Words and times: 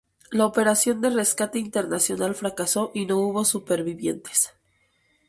La 0.31 0.47
operación 0.47 0.99
de 0.99 1.11
rescate 1.11 1.59
internacional 1.59 2.33
fracasó 2.33 2.89
y 2.95 3.05
no 3.05 3.19
hubo 3.19 3.45
supervivientes. 3.45 4.51